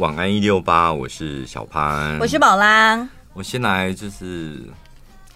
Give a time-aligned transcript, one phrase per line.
[0.00, 3.08] 晚安一六八，我是小潘，我是宝拉。
[3.32, 4.60] 我先来就是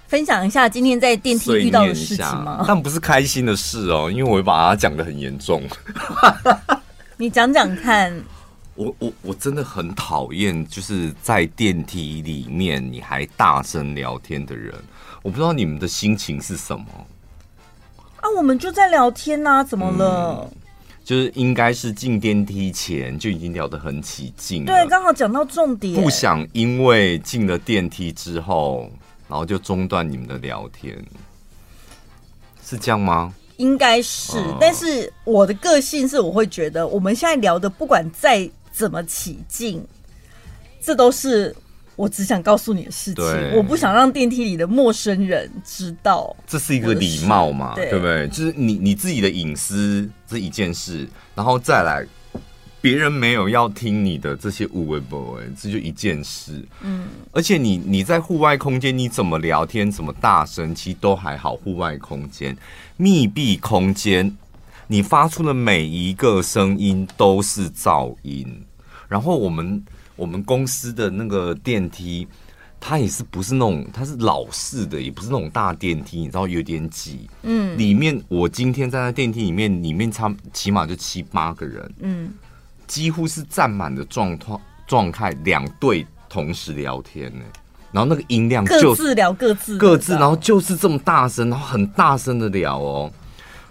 [0.08, 2.64] 分享一下今天在电梯遇到的事情吗？
[2.66, 5.62] 但不是开心的事哦，因为我会把它讲的很严重。
[7.16, 8.12] 你讲讲看。
[8.74, 14.74] 我我我真的很讨厌，就是在电梯里面你还大声聊天的人。
[15.22, 16.84] 我不知道你们的心情是什么。
[18.16, 20.50] 啊，我们就在聊天呐，怎么了？
[20.50, 20.57] 嗯
[21.08, 25.94] 就是应该是进电梯前就已经聊得很起劲，对，刚好讲到重点。
[25.94, 28.90] 不想因为进了电梯之后，
[29.26, 31.02] 然后就中断你们的聊天，
[32.62, 33.32] 是这样吗？
[33.56, 39.82] 应该是，但是我的个性是，我会觉得我们现在聊的不管再怎么起劲，
[40.78, 41.56] 这都是。
[41.98, 46.34] 我只想告诉你的事情，我不想让电梯里的陌生人知道。
[46.46, 48.28] 这是一个礼貌嘛，对不对？
[48.28, 52.06] 就是你你自己的隐私这一件事，然后再来，
[52.80, 56.64] 别人没有要听你的这些无微不微，这就一件事。
[56.82, 61.56] 嗯，而且你你在户外空间，你怎么聊天，怎么大声，其实都还好。
[61.56, 62.56] 户外空间、
[62.96, 64.36] 密闭空间，
[64.86, 68.46] 你发出的每一个声音都是噪音。
[69.08, 69.84] 然后我们。
[70.18, 72.28] 我们公司的那个电梯，
[72.80, 77.30] 它也是不是那种，它是老式的，也不是那种大电梯，你知道有点挤。
[77.42, 82.30] 嗯，里面我今天站在那电梯里面，里面差起码就七八个人，嗯，
[82.86, 87.44] 几乎是站满的状态状态，两队同时聊天呢，
[87.92, 93.12] 然后那个音量就各自聊各自各自，然后就是这么大声，然后很大声的聊哦，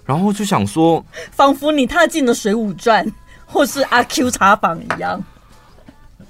[0.05, 3.05] 然后就想说，仿佛你踏进了《水浒传》
[3.45, 5.23] 或是阿 Q 茶坊一样。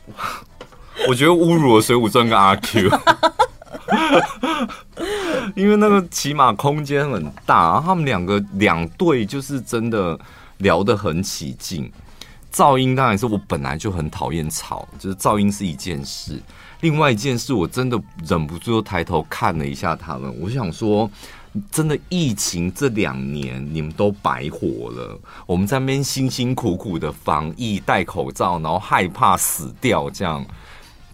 [1.08, 2.90] 我觉得侮辱了《水浒传》跟阿 Q，
[5.56, 10.20] 因为那个起码空间很大，他们两个两队就是真的
[10.58, 11.92] 聊得很起劲。
[12.52, 16.42] 噪音当然是我本来就很讨厌吵，就是噪音是一件事，
[16.82, 21.10] 另外一件事我真的忍不住又抬头看了一下他们，我想说。
[21.72, 25.20] 真的，疫情这两年你们都白活了。
[25.46, 30.46] 我们在那边辛辛苦苦的防疫，戴口罩，然后害怕死掉，这样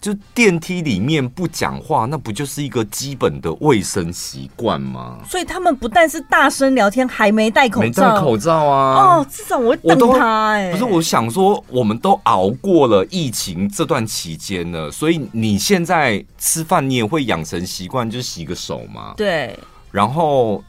[0.00, 5.18] 就电梯里面不讲话，那不就是一个基本的卫生习惯吗？
[5.26, 9.16] 所以他们不但是大声聊天，还没戴口罩，没戴口罩啊！
[9.16, 10.70] 哦，至少我会等他哎。
[10.72, 19.14] 不是，我想说，我们都熬过了疫情这段期间了，所以你现在吃饭，你也会养成习惯，就是洗个手嘛？
[19.16, 19.58] 对。
[19.94, 20.64] 然后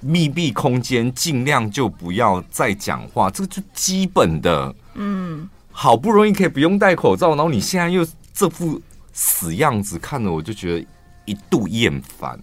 [0.00, 4.74] 密闭空间尽量就不要再讲话，这个就基本的。
[4.96, 8.78] 嗯，好不容易可以不用戴口罩，然后你现在又这副
[9.14, 10.86] 死样子，看着我就觉得
[11.24, 12.38] 一度厌烦。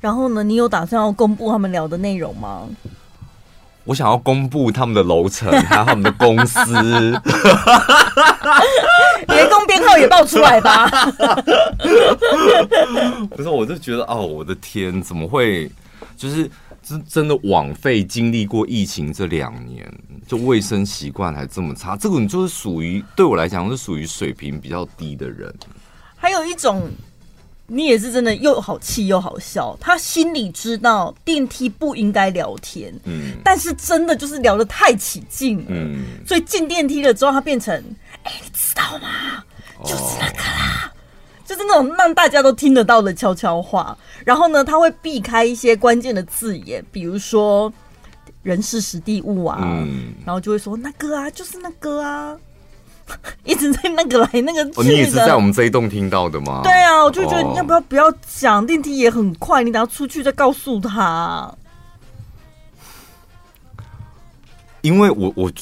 [0.00, 2.66] 然后呢，你有打算要公布他们聊的内容吗？
[3.84, 6.72] 我想要公布他们的楼层， 还有他们的公司，
[9.28, 10.88] 员工编号也报出来吧。
[13.36, 15.70] 不是，我就觉得哦，我的天，怎么会？
[16.16, 16.50] 就是
[16.82, 19.86] 真真的枉费经历过疫情这两年，
[20.26, 21.96] 就卫生习惯还这么差。
[21.96, 25.52] 这个你就是属于对我来讲是属于水平比较低的人。
[26.16, 26.90] 还有一种。
[27.66, 37.74] 你也是真的又好气又好笑，他心里知道电梯不应该聊天，嗯，但是真的就是聊得太起劲了，嗯，所以进电梯了之后，他变成，
[38.24, 39.42] 哎、欸，你知道吗？
[39.82, 40.92] 就是那个啦，
[41.46, 43.96] 就是那种让大家都听得到的悄悄话。
[44.24, 47.72] 然后呢，他会避开一些关键的字眼，比如说
[48.42, 52.36] 人事时地物啊，嗯，然后就会说那个啊，就是那个啊。
[53.44, 56.62] 一直在那个来那个去的，哦，你也是在我们这一栋听到的吗？
[56.62, 61.54] 对啊，我就觉得你要不要不要讲，电梯也很快，你等下出去再告诉他。
[64.80, 65.52] 因为我我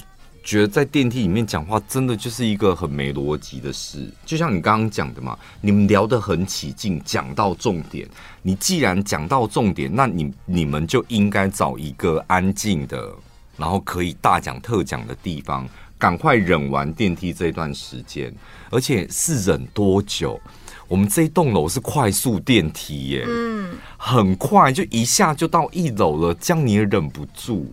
[0.42, 8.08] 觉得在电梯里面讲话真的就是一个很没逻辑的事，就像你刚刚讲的嘛，你们聊得很起劲，讲到重点。
[8.42, 13.12] 你既然讲到重点，那你你们就应该找一个安静的，
[13.56, 15.68] 然后可以大讲特讲的地方。
[16.02, 18.34] 赶快忍完电梯这段时间，
[18.70, 20.40] 而且是忍多久？
[20.88, 27.72] 我们这一栋楼是快速电梯耶，嗯，很快就一下就到一楼了，这样你也忍不住。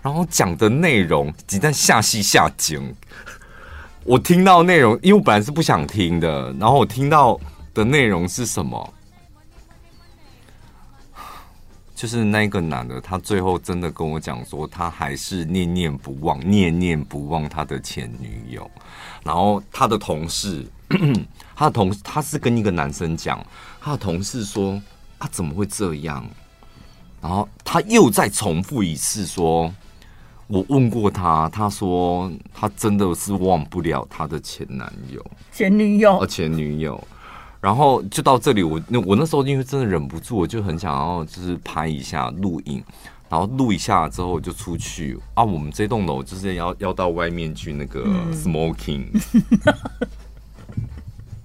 [0.00, 2.94] 然后讲的内容，鸡蛋下戏下井。
[4.04, 7.38] 我听到内容，因为我本来是不想听的，然后我听到
[7.74, 8.94] 的内容是什么？
[11.96, 18.70] 就是那个男的，他最后真的跟我讲说，他还是念念不忘，念念不忘他的前女友。
[19.24, 20.66] 然后他的同事，
[21.56, 23.44] 他的同事，他是跟一个男生讲，
[23.80, 24.78] 他的同事说，
[25.18, 26.22] 他、啊、怎么会这样？
[27.22, 29.74] 然后他又再重复一次说，
[30.48, 37.02] 我问过他，他说他真的是忘不了他的前男友、前女友、哦、前女友。
[37.66, 42.80] 然后就到这里，我那我那时候因为真的忍不住，我就很想要就是拍一下录影，
[43.28, 45.18] 然后录一下之后就出去。
[45.34, 45.42] 啊。
[45.42, 49.08] 我们这栋楼就是要要到外面去那个 smoking，、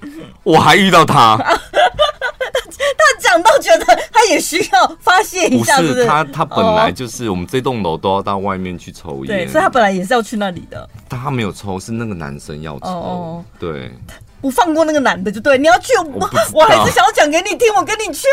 [0.02, 1.38] 嗯、 我还遇到他。
[1.38, 10.88] 他讲到觉得他也需要发泄一下不是，他，他本来就是我们这栋楼都要到外面去抽烟，对，所以他本来也是要去那里的。
[11.10, 13.92] 但他没有抽，是那个男生要抽，哦、对，
[14.42, 18.28] 不放过那个男的就对，你要去，我我还是想要讲给你听，我跟你去。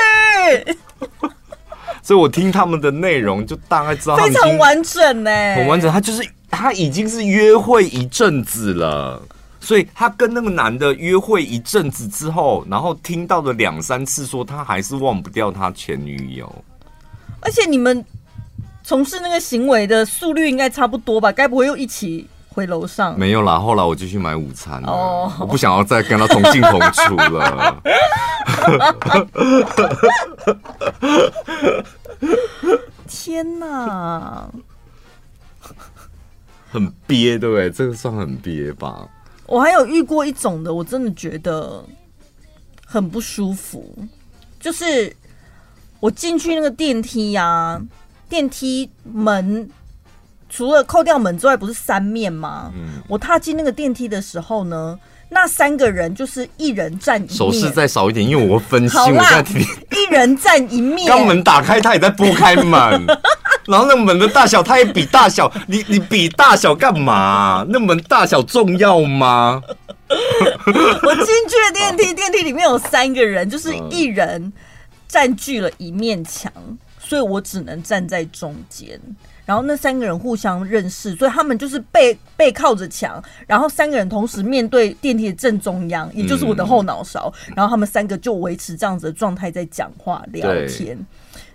[2.02, 5.92] 所以我听他们的内容，就大概知道非常完整呢，很完整。
[5.92, 9.22] 他就是他已经是约会一阵子了。
[9.60, 16.64] 所以他跟那个男的约会一阵子之后，然后听到了两三次，说他还是忘不掉他前女友。
[17.40, 18.02] 而且你们
[18.82, 21.30] 从事那个行为的速率应该差不多吧？
[21.30, 22.26] 该不会又一起
[22.58, 23.16] 回楼上？
[23.16, 24.90] 没有啦，后来我就去买午餐了。
[24.90, 27.80] 哦，我不想要再跟他同进同出了。
[33.06, 34.50] 天哪，
[36.68, 37.70] 很憋，对不对？
[37.70, 39.08] 这个算很憋吧？
[39.46, 41.84] 我还有遇过一种的，我真的觉得
[42.84, 43.94] 很不舒服。
[44.58, 45.14] 就是
[46.00, 47.80] 我进去那个电梯呀、啊，
[48.28, 49.70] 电梯门
[50.48, 52.72] 除了扣掉门之外，不是三面吗？
[52.74, 54.98] 嗯，我踏进那个电梯的时候呢，
[55.28, 58.98] 那三个人就是一人站一面，手势再少一点，因为我会分心。
[58.98, 63.06] 好啦，我在一人站一面，刚门打开，他也在拨开门。
[63.68, 67.66] 然后那门的大小，他也比大小，你你比大小干嘛？
[67.68, 69.62] 那门大小重要吗？
[70.08, 74.50] 我进去了电梯，电梯里面有三个人，就是一人
[75.06, 76.50] 占据了一面墙，
[76.98, 78.98] 所以我只能站在中间。
[79.48, 87.32] 然后那三个人互相认识，所以他们就是背背靠着墙，然后三个人同时面对电梯的正中央，也就是我的后脑勺。
[87.56, 90.98] 然后他们三个就维持这样子的状态在讲话聊天。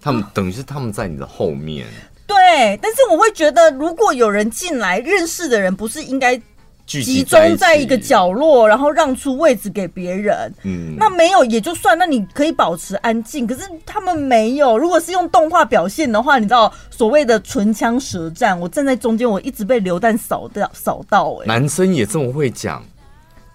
[0.02, 1.86] 他们等于是他们在你的后面，
[2.26, 2.36] 对。
[2.82, 6.36] 但是我会觉得，如果有人进来认识的人，不是应该
[6.86, 10.54] 集中在一个角落，然后让出位置给别人？
[10.64, 13.48] 嗯，那没有也就算，那你可以保持安静。
[13.48, 14.78] 可是他们没有。
[14.78, 21.38] 如果是用动画表现的话，你知道所谓的唇枪舌战，我站在中间，我一直被流弹扫掉扫到。
[21.42, 22.84] 哎，男生也这么会讲。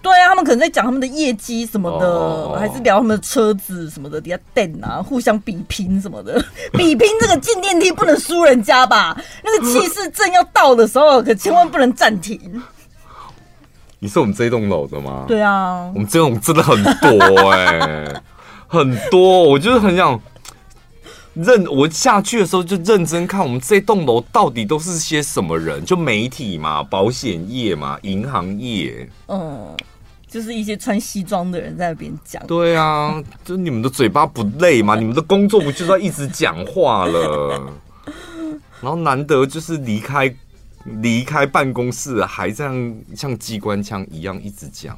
[0.01, 2.57] 对啊，他们可能在讲他们的业绩什么的，oh.
[2.57, 6.41] 还是聊他们的车子什么的，底下电啊，互相比拼什么的。
[6.71, 9.21] 比拼这个进电梯不能输人家吧？
[9.43, 12.39] 那个气势正要到的时候，可千万不能暂停。
[13.99, 15.25] 你是我们这一栋楼的吗？
[15.27, 18.21] 对啊，我们这种真的很多哎、欸，
[18.67, 19.43] 很多。
[19.43, 20.19] 我就是很想
[21.33, 29.75] 认，我下去的时候就认真看我们这栋楼到底都是些什么人，就媒体嘛，保险业嘛，银行业，嗯。
[30.31, 32.45] 就是一些穿西装的人在那边讲。
[32.45, 34.93] 对啊，就你们的嘴巴不累吗？
[34.93, 37.59] 你们的工作不就是要一直讲话了？
[38.79, 40.31] 然后难得就是离开
[41.01, 44.97] 离开办公室，还这样像机关枪一样一直讲。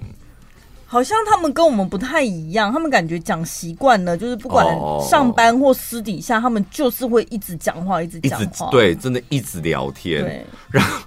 [0.86, 4.66] 好像他们跟我们不太一样，他们感觉讲习惯了，就是不管
[5.02, 8.70] 上班或私底下，他们就是会一直讲话，一直讲话。
[8.72, 10.24] 对，真的一直聊天。
[10.24, 11.00] 对，然后。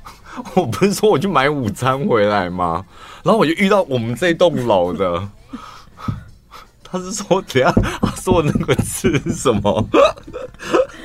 [0.57, 2.85] 我不是说我去买午餐回来吗？
[3.23, 5.29] 然后我就遇到我们这栋楼的，
[6.83, 7.71] 他是说等下
[8.01, 9.89] 他说的那个字是什么？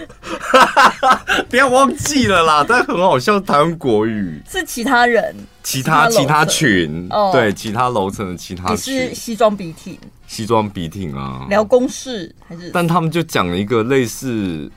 [1.50, 9.98] 不要忘记了啦，但很好笑，台湾国语是其他人，其他其他群，哦、对，其他楼层的其他群也是西装笔挺，
[10.28, 12.70] 西装笔挺啊，聊公事还是？
[12.72, 14.72] 但他们就讲了一个类似。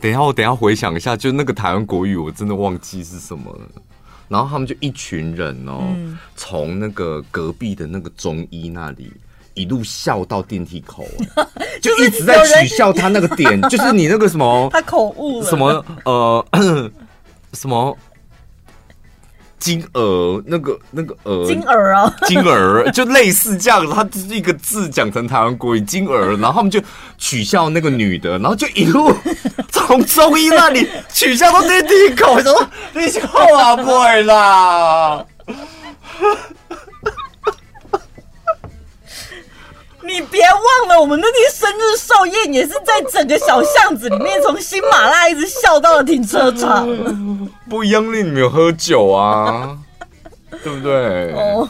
[0.00, 3.82] 等一下，我等一下回想一下，就那个台湾国语，我真的忘记是什么了。
[4.28, 5.82] 然后他们就一群人哦，
[6.36, 9.12] 从、嗯、那个隔壁的那个中医那里
[9.58, 11.06] 一路笑到电梯口，
[11.82, 16.46] 就一直在取笑他那个点， 就是你那个什么，他口误了，什么呃
[17.52, 17.96] 什么。
[19.60, 26.80] 金额那个那个呃，金儿啊，金儿就类似这样，他就是一个字讲成台湾国语金儿，然后他们就
[27.18, 29.12] 取笑那个女的， 然后就一路
[29.72, 33.20] 从中医那里取笑到电梯口，说你笑
[33.56, 35.26] 啊不会啦。
[40.08, 46.88] 你别忘了，我们那天生日寿宴也是在整个小巷子里面，从新马拉一直笑到了停车场。
[47.68, 49.78] 不一样，你没有喝酒啊，
[50.64, 51.34] 对不对？
[51.34, 51.68] 哦，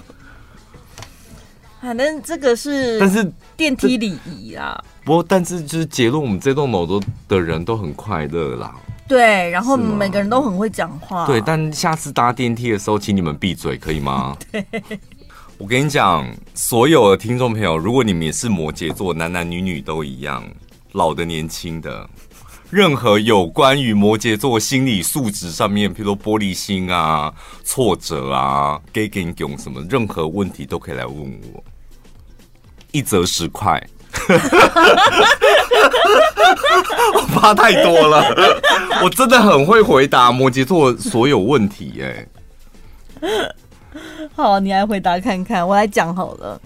[1.83, 4.81] 反正这个是，但是电梯礼仪啊。
[5.05, 8.73] 不过，但是就是结论，我们这栋楼都的人都很快乐啦。
[9.09, 11.27] 对，然后每个人都很会讲话。
[11.27, 14.37] 对，但下次搭电梯的时候，请你们闭嘴，可以吗？
[14.53, 14.65] 对。
[15.59, 16.25] 我跟你讲，
[16.55, 20.49] 所有的听众朋友，如果你们也是摩羯座，男男女女都一样，
[20.93, 22.09] 老的、年轻的，
[22.71, 27.35] 任何有关于摩羯座心理素质上面，譬如说玻璃心啊、
[27.65, 31.65] 挫折啊、gay gang 共什么，任何问题都可以来问我，
[32.93, 33.85] 一则十块。
[37.15, 38.25] 我怕太多了，
[39.03, 42.29] 我真的很会回答摩羯座所有问题耶。
[44.35, 46.61] 好，你来回答看看，我来讲好了。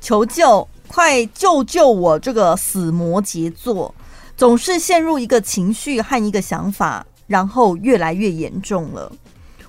[0.00, 3.94] 求救，快救救我这个死摩羯座，
[4.36, 9.10] 总是陷入一个情绪和一个想法，然后越来越严重了。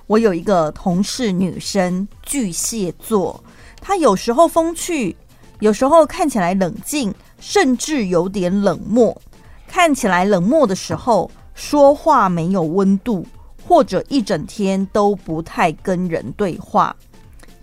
[0.06, 3.42] 我有一个同事女生，巨蟹座，
[3.80, 5.16] 她有时候风趣，
[5.60, 9.20] 有时候看起来冷静，甚至有点冷漠。
[9.66, 13.26] 看起来冷漠的时候，说话没有温度，
[13.66, 16.96] 或者一整天都不太跟人对话。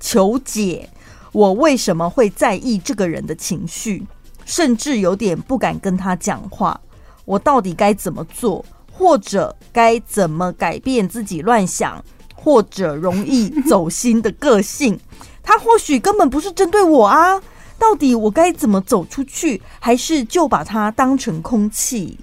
[0.06, 0.88] 求解，
[1.32, 4.06] 我为什么会在意这个人的情绪，
[4.46, 6.80] 甚至有点不敢跟他讲话？
[7.26, 15.00] 我到底该怎么做，或者该怎么改变自己乱想或者容易走心的个性？
[15.42, 17.42] 他或许根本不是针对我啊！
[17.80, 22.20] 到底我该怎么走出去，还是就把他当成空气？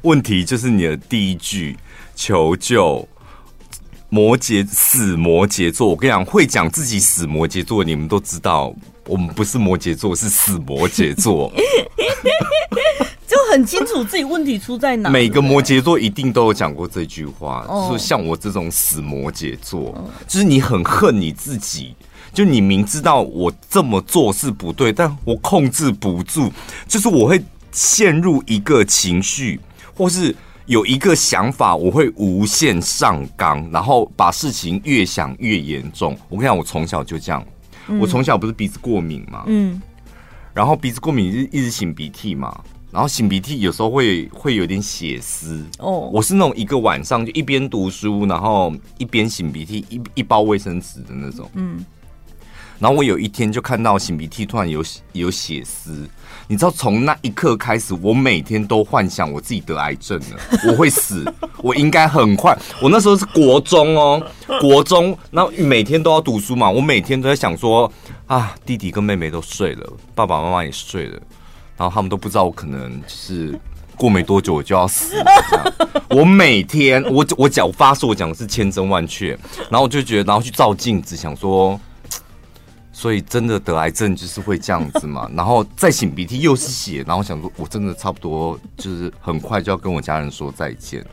[0.00, 1.76] 问题就是你的第一句
[2.14, 3.06] 求救。
[4.14, 8.72] 摩羯死摩羯座，我跟你讲，会讲自己死摩羯座，你们都知道，
[9.08, 11.52] 我们不是摩羯座，是死摩羯座，
[13.26, 15.10] 就很清楚自己问题出在哪。
[15.10, 21.96] 每个摩羯座一定都有讲过这句话，哦、就是像我这种死摩羯座，哦、就是你很恨你自己，
[22.32, 26.52] 就你明知道我这么做是不对，但我控制不住，
[26.86, 27.42] 就是我会
[27.72, 29.58] 陷入一个情绪，
[29.92, 30.32] 或是。
[30.66, 36.16] 有一个想法，我会无限上纲，然后把事情越想越严重。
[36.30, 37.44] 我跟你讲，我从小就这样。
[37.88, 39.78] 嗯、我从小不是鼻子过敏嘛，嗯，
[40.54, 45.62] 然后鼻子过敏就一直擤鼻涕嘛，然后擤鼻涕有时候会会有点血丝。
[45.80, 51.50] 哦，我是那种一个晚上就一边读书，然后一边擤鼻涕，一一包卫生纸的那种。
[51.52, 51.84] 嗯，
[52.78, 56.08] 然后我有一天就看到擤鼻涕突然有有血丝。
[56.46, 61.24] 你知道，从那一刻开始，我每天都幻想我自己得癌症了， 我会死，
[61.58, 62.56] 我应该很快。
[62.82, 64.22] 我那时候是国中哦，
[64.60, 67.90] 国中，那每天都要读书嘛，我每天都在想说
[68.26, 71.18] 啊，弟弟跟妹妹都睡了，爸爸妈妈也睡了，
[71.76, 73.58] 然后他们都不知道我可能是
[73.96, 75.72] 过没多久我就要死了这样。
[76.10, 79.30] 我每天，我我讲我发誓，我讲的是千真万确，
[79.70, 81.80] 然后我就觉得，然后去照镜子，想说。
[82.96, 91.04] 所以真的得癌症就是会这样子嘛， 然后再擤鼻涕又是血，然后想说我真的差不多就是很快就要跟我家人说再见。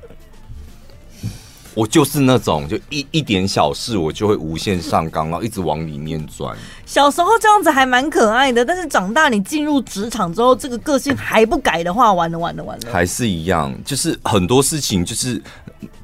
[1.74, 6.56] 我就是那种就一一点小事我就会无限上纲，然后一直往里面钻。
[6.86, 12.92] 小时候这样子还蛮可爱的，但是长大你进入职场之后，这个个性还不改的话，完了完了完了。
[12.92, 15.42] 还是一样，就是很多事情就是。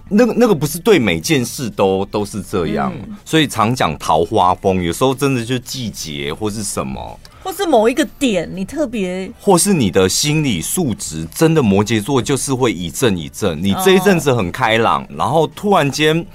[0.10, 16.26] 那个那个不是对每件事都都是这样，嗯、所以常讲桃花风，有时候真的就季节或是什么，或是某一个点你特别，或是你的心理素质真的摩羯座就是会一阵一阵，你这一阵子很开朗，哦、然后突然间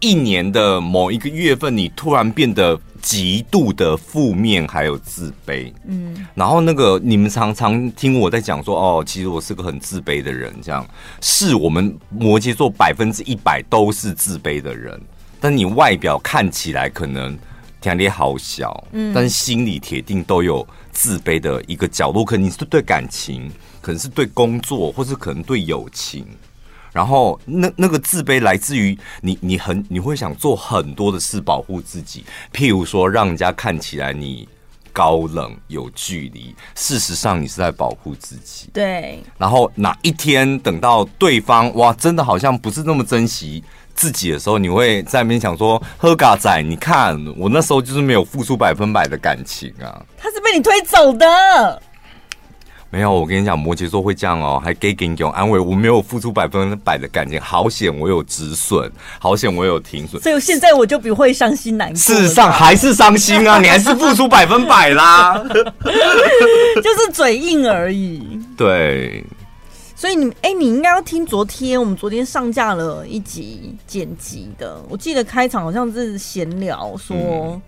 [0.00, 2.78] 一年的某一个月份，你突然变得。
[3.00, 10.86] 极度的负面，还有自卑，嗯，然后那个你们常常听我在讲说，哦，其实我是个很自卑的人，这样
[11.20, 15.00] 是我们摩羯座百分之一百都是自卑的人，
[15.40, 17.38] 但你外表看起来可能
[17.80, 23.48] 条件好小，嗯，但是心里铁定都有自卑的一个角落，可能你是对感情，
[23.80, 26.26] 可能是对工作，或是可能对友情。
[26.98, 34.48] 然后那那个自卑来自于你，你很你会想做很多的事保护自己，譬如说让人家看起来你
[34.92, 38.68] 高冷有距离，事实上你是在保护自己。
[38.72, 39.22] 对。
[39.38, 43.62] 然后哪一天等到对方哇，真的好像不是那么珍惜
[43.94, 51.80] 自己的时候，你会在那边想说：“呵嘎仔，你看我那时候就是没有付出百分百的感情啊。”他是被你推走的。
[52.90, 55.58] 没有，我跟你讲，摩羯座会这样哦，还给给你种安慰。
[55.58, 60.22] 我没有付出百分百的感情，好险我有止损，好险我有停损。
[60.22, 61.96] 所以现在我就不会伤心难过。
[61.96, 65.34] 事实上还是伤心啊， 你还是付出百分百啦，
[66.82, 68.40] 就是嘴硬而已。
[68.56, 69.22] 对，
[69.94, 77.14] 所以你哎，你应该要听昨天我们昨天上架了一集剪辑的，我记得开场好像是闲聊说。
[77.14, 77.62] 嗯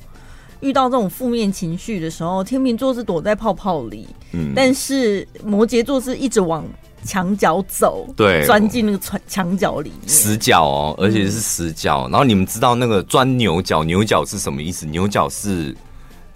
[0.61, 6.65] 遇到这种负面情绪的时候，天秤座是躲在泡泡里，嗯，但是摩羯座是一直往
[7.05, 12.03] 墙角走，对，钻进那个墙墙角里面，死角哦，而且是死角。
[12.09, 14.85] 嗯、然后你们知道那个钻牛角，牛角是什么意思？
[14.85, 15.75] 牛角是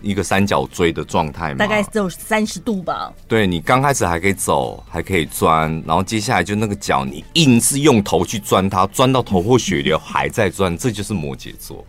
[0.00, 1.56] 一个三角锥的状态吗？
[1.58, 3.12] 大概只有三十度吧。
[3.28, 11.84] 对，你刚开始还可以走，还可以钻，然后接下来就那个角，你硬是用头去钻它，钻到头破血流还在钻，这就是摩羯座。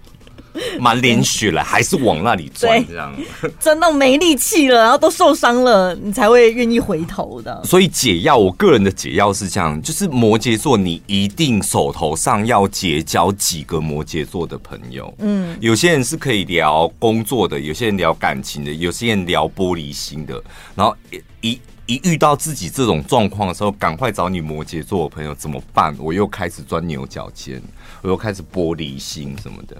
[0.79, 3.13] 满脸血了，还是往那里钻，这样
[3.59, 7.63] 钻到没力气了，然后都受伤了，你才会愿意回头的。
[7.63, 15.13] 所以解药，我个人的解药是这样，就是摩羯座，你一定手头上要结交几个摩羯座的朋友。
[15.19, 20.41] 嗯，有些人是可以聊工作的，有些人聊感情的，有些人聊玻璃心的。
[20.75, 20.95] 然后
[21.41, 25.95] 一一遇到自己这种状况的时候，赶快找你摩羯座的朋友怎么办？
[25.99, 27.61] 我又开始钻牛角尖，
[28.01, 29.77] 我又开始玻璃心什么的。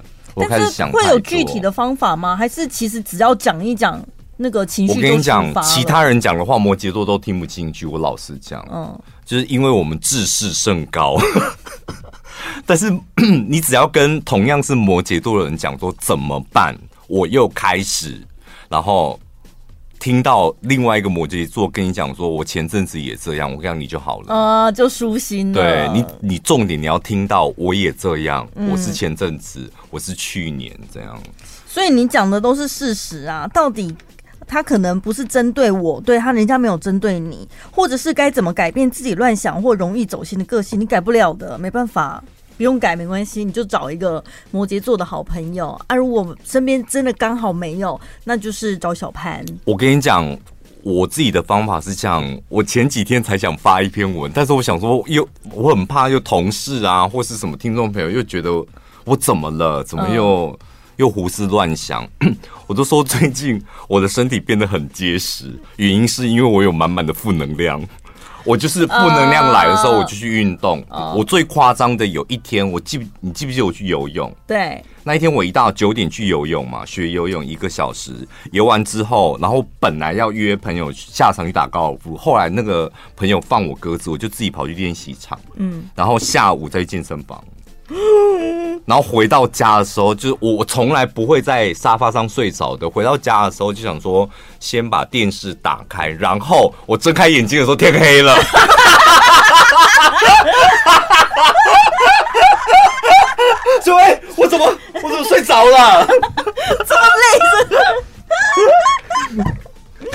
[0.49, 2.35] 但是会有具体的方法吗？
[2.35, 3.99] 还是其实只要讲一讲
[4.37, 4.93] 那个情绪？
[4.93, 7.85] 我跟你讲，其他人讲的话，摩羯座都听不进去。
[7.85, 11.17] 我老实讲，嗯，就是因为我们自视甚高。
[12.67, 12.91] 但是
[13.47, 18.21] 你只要跟同样是摩羯座的人讲说怎么办，我又开始，
[18.69, 19.19] 然后。
[20.05, 25.55] 听到另外一个摩羯座跟你讲说，我前阵子也这样，我跟你讲你就好了，啊，就舒心了。
[25.55, 31.19] 对你，你重点你要听到我也这样，嗯、我是前阵子，我是去年这样。
[31.67, 33.95] 所以你讲的都是事实啊，到底
[34.45, 42.23] 他可能不是针对我，对他人家没有针对你，或者是该怎么改变自己乱想或容易走心的个性，你改不了的，没办法。
[42.57, 45.95] 不用改没关系，你就找一个摩羯座的好朋友啊。
[45.95, 49.43] 如果身边真的刚好没有，那就是找小潘。
[49.65, 50.37] 我跟你讲，
[50.83, 52.23] 我自己的方法是这样。
[52.47, 58.51] 我前几天才想发一篇文，但是我想说，又我很怕，又同事啊，或是什么听众朋友又觉得
[59.03, 59.83] 我怎么了？
[59.83, 60.57] 怎么又、嗯、
[60.97, 62.07] 又胡思乱想？
[62.67, 67.83] 我都说最近我的身体变得很结实，原因是因为我有满满的负能量。
[68.45, 70.81] 我就是负能量来的时候，我就去运动。
[70.83, 74.31] Uh, uh, 我最夸张的有一天，我记你记不记得我去游泳？
[74.45, 78.11] 对，那一天我一大早九点去游泳嘛，学游泳一个小时，
[78.51, 85.39] 游完之后，然后本来要约朋友下场去打高尔夫，后来那个朋友放我鸽子，我就自己跑去练习场。
[85.55, 87.43] 嗯，然后下午再去健身房。
[88.85, 92.89] 然后回到家的时候，就是我从来不会在沙发上睡着的。
[92.89, 98.37] 回到家的时候，就想说先把电视打开，然后我睁开眼睛的时候，天黑了。
[103.83, 104.65] 就哎，我怎么
[105.03, 106.05] 我怎么睡着了？
[106.07, 109.45] 这么累是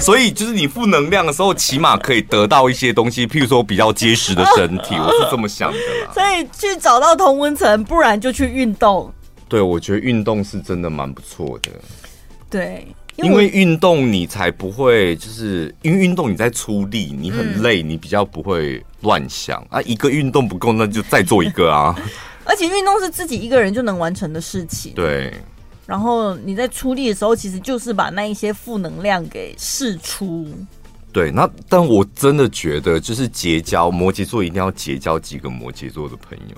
[0.01, 6.13] 所以就是你负能量的时候，起码可以得到一些东西，譬如说比较结实的身体，我是这么想的啦。
[6.13, 9.13] 所以去找到同温层，不然就去运动。
[9.49, 11.71] 对，我觉得运动是真的蛮不错的。
[12.49, 12.87] 对，
[13.17, 19.83] 因为运动你才不会，就是因为运动你在出力，你很累，你比较不会乱想啊。
[19.83, 21.95] 一个运动不够，那就再做一个啊。
[22.45, 24.93] 而且运动是自己一个人就能完成的事情。
[24.95, 25.33] 对。
[25.91, 30.49] 然后你在出力的时候，其实就是把那一些负能量给释出。
[31.13, 36.57] 对，那但我真的觉得，就是结交摩羯座，一定要结交几个摩羯座的朋友。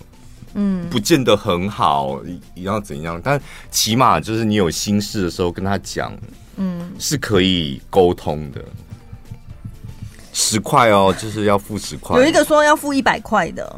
[0.52, 3.18] 嗯，不见得很好，一定要怎样？
[3.24, 3.40] 但
[3.70, 6.14] 起码就是你有心事的时候跟他讲，
[6.56, 8.62] 嗯，是可以沟通的。
[10.34, 12.20] 十块哦，就是要付十块。
[12.20, 13.74] 有一个说要付一百块的。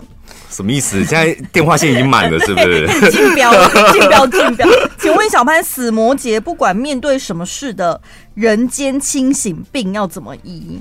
[0.55, 1.05] 什么意思？
[1.05, 2.87] 现在电话线已经满了，是不是？
[3.11, 3.51] 竞标，
[3.93, 4.69] 竞标，竞标。
[4.99, 8.01] 请问小潘，死摩羯不管面对什么事的
[8.35, 10.81] 人间清醒病要怎么医？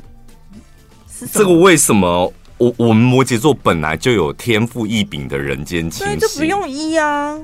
[1.32, 2.32] 这个为什么？
[2.60, 7.38] 我我们摩羯座本来就有天赋异禀的人间清醒，就不用医啊。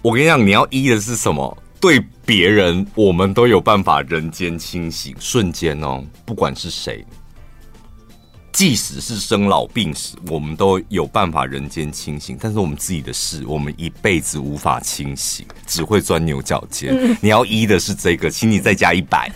[0.00, 1.58] 我跟你讲，你要医的是什么？
[1.80, 7.04] 对别人，我们都有办法人间清醒，瞬间哦，不管是谁。
[8.54, 12.38] 即使是生老病死，我们都有办法人间清醒。
[12.40, 16.96] 但是我们自己的事，我们一辈子无法清醒，只会钻牛角尖。
[16.96, 19.28] 嗯、你要医的是这个，请你再加一百，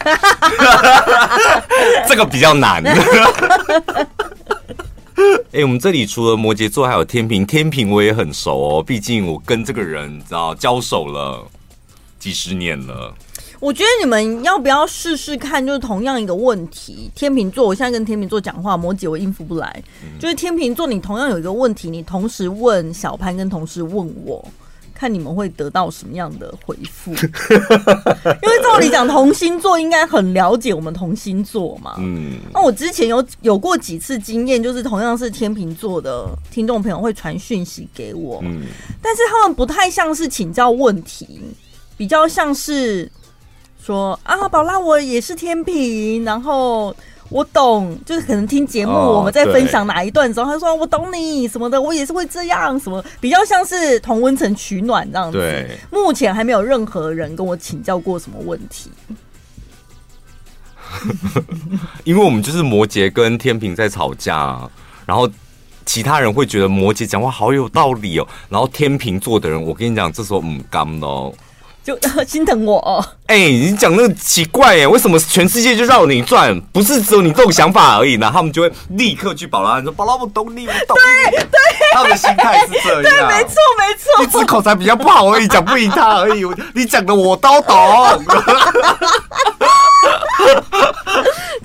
[2.07, 2.81] 这个比较难。
[2.87, 2.95] 哎、
[5.51, 7.45] 欸，我们这里除了摩羯座，还有天平。
[7.45, 11.45] 天平我也很熟哦，毕竟我跟这个人知道交手了
[12.21, 13.13] 几十年了。
[13.61, 15.65] 我觉得你们要不要试试看？
[15.65, 19.83] 就是同样一个问题，天秤座，我现在跟天秤座讲话，摩羯我应付不来。
[20.21, 24.47] 就是天秤座，你同样有一个问题，你同时问小潘，跟同时问我，
[24.95, 27.11] 看你们会得到什么样的回复？
[28.43, 31.97] 因为照理讲，同星座应该很了解我们同星座嘛。
[31.99, 32.39] 嗯。
[32.55, 38.63] 那我之前有有过几次经验，就是同样是天秤座的听众朋友会传讯息给我，嗯，
[39.03, 41.41] 但是他们不太像是请教问题，
[41.97, 43.11] 比较像是。
[43.89, 46.95] 说啊，宝拉，我也是天平，然后
[47.31, 55.39] 我懂，就是可能听节目我们在分享哪一段的时候，他说我懂你什么的，我也是会这样什么，比较像是同温层取暖这样子。
[55.39, 58.91] 对，目前还没有任何人跟我请教过什么问题。
[62.05, 64.69] 因为我们就是摩羯跟天平在吵架，
[65.07, 65.27] 然后
[65.87, 71.33] 其他人会觉得摩羯讲话好有道理哦，然后天平座的人，我跟你讲，这时候嗯，刚喽，
[71.89, 71.99] 就
[72.29, 73.03] 心疼我哦。
[73.29, 76.59] 哎、欸，你讲那个奇怪哎，为什么全世界就绕你转？
[76.73, 78.31] 不是只有你这种想法而已呢？
[78.33, 81.59] 他们就会立刻去宝拉说：“宝拉，我懂你，我懂你。”对对，
[81.95, 83.03] 他们的心态是这样。
[83.03, 86.45] 对，没错没错，你只口才比较不好而已，讲不赢他而已。
[86.75, 88.25] 你讲的我都懂。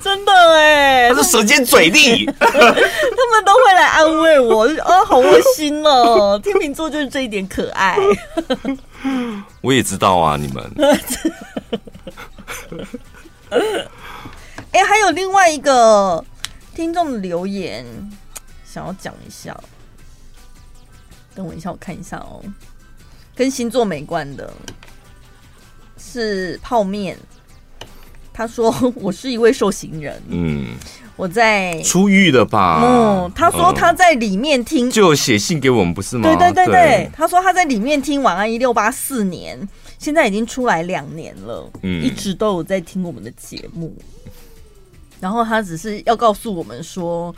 [0.02, 6.38] 真的哎，他是舌尖嘴利， 他们都会来安慰我，啊，好窝心哦。
[6.42, 7.96] 天秤座就是这一点可爱。
[9.60, 10.72] 我也知道啊，你们。
[14.72, 16.24] 哎，还有另外一个
[16.74, 17.86] 听众的留言，
[18.64, 19.58] 想要讲一下。
[21.34, 22.42] 等我一下，我看一下哦。
[23.34, 24.52] 跟星座没关的，
[25.98, 27.18] 是泡面。
[28.32, 30.76] 他说：“我是一位受刑人，嗯，
[31.16, 32.80] 我在出狱了吧？
[32.82, 36.22] 嗯，他说他在里面听，就写信给我们，不是吗？
[36.36, 43.94] 对对对他说他在里面听晚安一六八四年，现在已经出来两年了，嗯，一直都有在听我们的节目，
[45.20, 47.34] 然后他只是要告诉我们说。”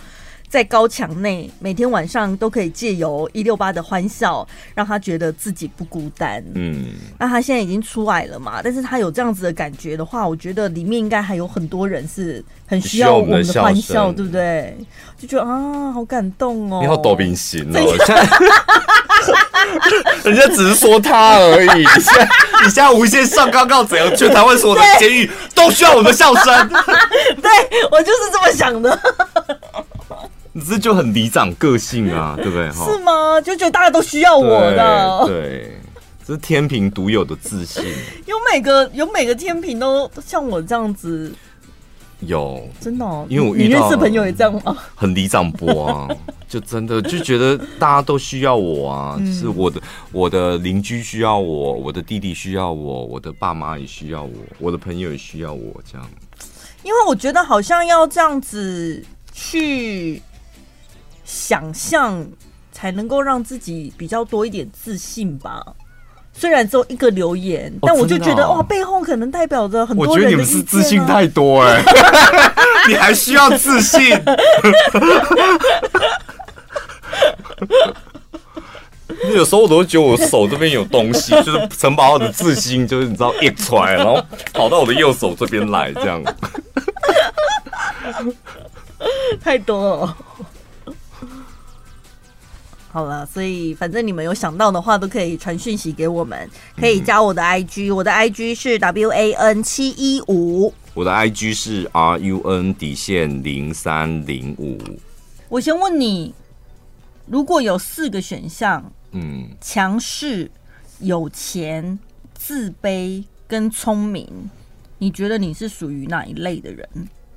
[0.48, 6.42] 在高墙内，每天晚上都可以借由一六八的欢笑，让他觉得自己不孤单。
[6.54, 8.60] 嗯，那他现在已经出来了嘛？
[8.62, 14.76] 但是他有这样子的感觉的话，我觉得里面应该还有很多人是很需要我们的欢笑，对不对？
[15.18, 16.80] 就觉得啊，好感动哦！
[16.80, 17.80] 你好，多冰心哦！
[20.22, 22.28] 人家只是说他而已，你现在
[22.62, 24.14] 你现在无限上纲到怎样？
[24.16, 26.68] 全台湾所有的监狱都需要我们的笑声。
[27.42, 27.50] 对，
[27.90, 28.98] 我就是这么想的。
[30.56, 32.72] 你这就很里长个性啊， 对不对？
[32.72, 33.38] 是吗？
[33.42, 35.78] 就觉得大家都需要我的，对，对，
[36.26, 37.84] 这是天平独有的自信。
[38.24, 41.30] 有每个有每个天平都像我这样子，
[42.20, 44.74] 有真的，哦，因为我遇到你认识朋友也这样吗？
[44.94, 46.08] 很里长波啊，
[46.48, 49.78] 就真的就觉得大家都需要我啊，嗯、是我的
[50.10, 56.10] 我的邻居需要我，我的弟弟需要我，我的爸妈也需要我，我的朋友也需要我，这样。
[56.82, 60.22] 因为我觉得好像要这样子去。
[61.26, 62.26] 想象
[62.72, 65.62] 才能够让自己比较多一点自信吧。
[66.32, 70.14] 虽然只有一个留言，哦、但我就觉得、哦、哇，背后可能代表着很多人、啊。
[70.14, 71.84] 我觉得你们是自信太多哎、欸，
[72.88, 74.10] 你还需要自信。
[79.34, 86.22] 有时候我都会觉得我手这边有东西， 就是城堡的自信，就是你知道溢出来，然后跑到我的右手这边来，这样。
[89.40, 90.14] 太多了。
[92.96, 104.78] 好了，所以反正你们有想到的话，都可以传讯息给我们，可以加我的 IG，我的 IG 是 W A N 七一五，我的 IG 是 R U N 底线零三零五。
[105.50, 106.34] 我先问你，
[107.26, 110.50] 如果有四个选项，嗯，强势、
[111.00, 111.98] 有钱、
[112.32, 114.26] 自卑跟聪明，
[114.96, 116.88] 你觉得你是属于哪一类的人？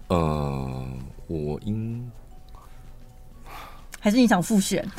[0.08, 0.88] 呃，
[1.28, 2.10] 我应。
[4.00, 4.86] 还是你想复选？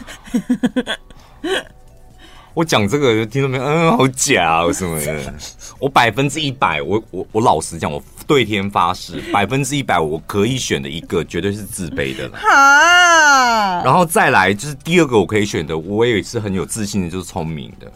[2.53, 3.65] 我讲这个就听到没有？
[3.65, 5.35] 嗯，好假什么的。
[5.79, 12.29] 我百分之一百，我我我老实讲，我对天发誓，百分之一百我可以选的一个绝对是自卑的。
[12.31, 17.91] 哈，然后再来就是第二个我可以选的，我也是很有自信的，就是聪明的。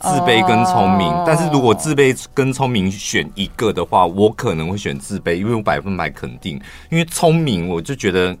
[0.00, 6.58] 自卑跟聪明，但是如果自卑跟聪明选一个的话，我可能会选自卑，因为我百分百肯定，
[6.90, 8.34] 因为聪明我就觉得。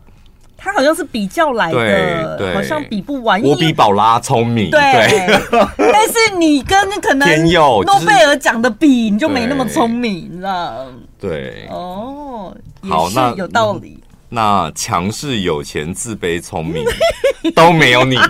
[0.62, 3.42] 他好像是比较来的，对对，好像比不完。
[3.42, 4.78] 我比宝拉聪明，对。
[5.92, 10.86] 但是你跟可能诺贝尔奖的比，你就没那么聪明了。
[11.20, 12.56] 对，哦，
[12.88, 13.98] 好，那有道理。
[14.28, 16.86] 那强势、有钱、自卑、聪明
[17.56, 18.16] 都没有你。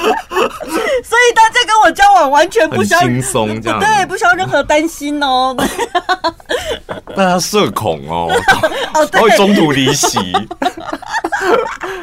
[1.04, 5.56] 所以大家跟我交往完全不需要轻松，这样对，不需要任何担心哦。
[7.16, 8.30] 大家社恐哦，
[8.94, 10.18] 哦，会中途离席，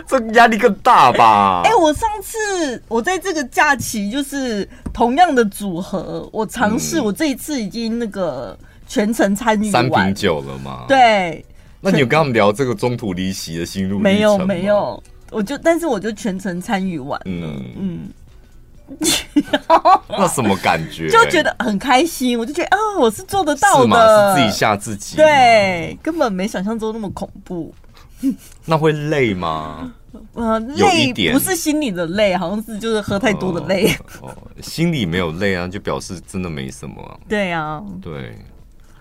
[0.08, 1.62] 这压力更大吧？
[1.66, 8.58] 哎、欸，我上次我在这个假期就是同样的组合，我尝试，我这一次已经那个
[8.88, 10.86] 全程参与三瓶酒了吗？
[10.88, 11.44] 对，
[11.80, 14.04] 那你有跟他们聊这个中途离席的心路历程吗？
[14.04, 15.04] 没有，没有。
[15.32, 17.26] 我就，但是我就全程参与完了。
[17.26, 18.10] 嗯嗯，
[20.10, 21.10] 那什么感觉？
[21.10, 24.42] 就觉得很开心，我就觉得啊，我是做得到的，是？
[24.42, 27.74] 是自己吓自己，对，根本没想象中那么恐怖。
[28.66, 29.94] 那会累吗？
[30.34, 33.94] 呃，累一点不是心里的累，好像是就是喝太多的累。
[34.22, 37.20] 哦，哦，心里没有累啊，就表示真的没什么啊。
[37.28, 38.36] 对啊，对。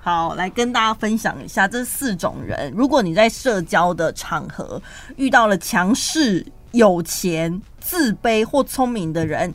[0.06, 2.72] 好，来跟大家分享一下这四种人。
[2.76, 4.80] 如果你在社交的场合
[5.16, 9.52] 遇到了强势、有钱、自卑或聪明的人，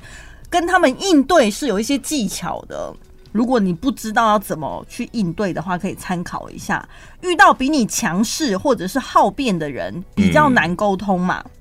[0.49, 2.93] 跟他们应对是有一些技巧的。
[3.31, 6.85] 如果你不知道要怎么去应对的话，可以参考一下。
[7.21, 11.41] 遇到比你强势或者是好辩的人，比较难沟通嘛。
[11.45, 11.51] 嗯、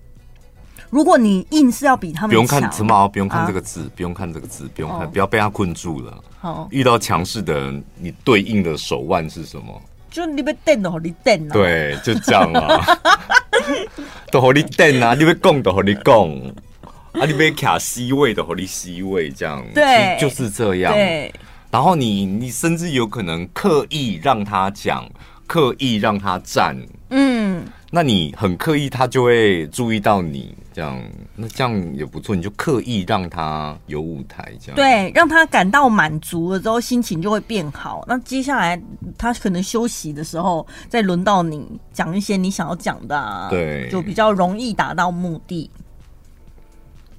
[0.91, 6.23] 如果你硬是要比他们，不用看什么，不用看这个字，啊、不用看这个字，不用看，哦、不要被他困住了。
[6.41, 9.81] 好，遇到强势的人，你对应的手腕是什么？
[10.11, 11.53] 就你被电的，你电啊。
[11.53, 12.99] 对，就这样啊。
[14.33, 16.53] 都和你电啊，你被攻都和你攻
[17.13, 20.93] 啊，你被卡 C 位的和你 C 位这样，对，就是这样。
[20.93, 21.33] 对。
[21.71, 25.09] 然后你你甚至有可能刻意让他讲，
[25.47, 26.77] 刻意让他站，
[27.11, 31.03] 嗯，那你很刻意，他就会注意到你这样，
[31.35, 38.05] 那这样也不错，你就刻意让他有舞台，这样对，让他感到满足了之后，心情就会变好。
[38.07, 38.81] 那接下来
[39.19, 45.69] 他可能休息的时候，再轮到你讲一些你想要讲的啊，对，就比较容易达到目的。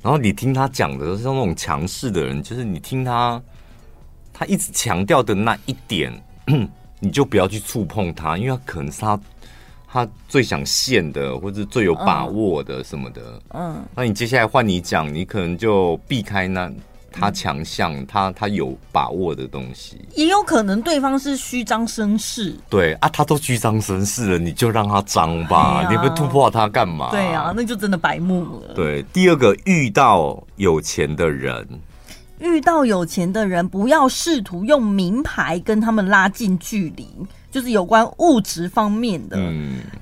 [0.01, 3.41] 然后你听他讲的是那种强势的人，就是你听他。
[4.33, 6.11] 他一直强调的那一点，
[6.99, 9.19] 你就不要去触碰他，因为他可能是他
[9.91, 13.21] 他最想现的，或者最有把握的什么的。
[13.49, 16.71] 嗯，嗯，那你接下来换你讲，你可能就避开那
[17.11, 19.97] 他强项，嗯、他他有把握的东西。
[20.15, 22.55] 也有可能对方是虚张声势。
[22.69, 27.09] 对啊，他都虚张声势了，你就让他张吧，啊、你不突破他干嘛？
[27.11, 28.73] 对啊，那就真的白目了。
[28.73, 31.67] 对，第二个遇到有钱的人。
[32.39, 37.07] 遇到有钱的人，不要试图用名牌跟他们拉近距离，
[37.51, 39.37] 就是有关物质方面的，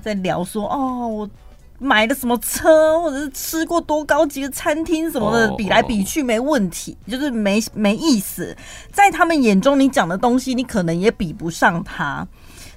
[0.00, 1.30] 在聊说哦，我
[1.78, 8.56] 买了什么车，或者是吃过多高级的餐厅什么的，比来比去没问题，就是没没意思。
[8.92, 12.26] 在他们眼中，你讲的东西，你可能也比不上他。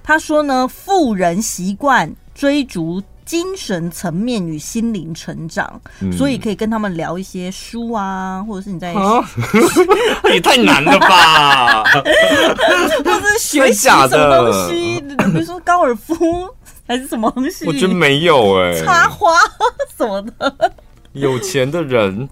[0.02, 3.02] 他说呢，富人习惯追逐。
[3.26, 8.94] 精神层面与心灵成长，嗯、所以可以跟他们聊一些书啊，或者是你在，
[10.34, 11.84] 也太难了吧？
[11.94, 16.16] 或者是学习什么东西，比如说高尔夫
[16.88, 17.66] 还是什么东西？
[17.66, 19.32] 我觉得没有哎、欸，插花
[19.98, 20.74] 什么的。
[21.14, 22.28] 有钱的人